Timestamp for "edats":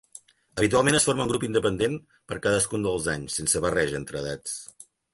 4.27-4.61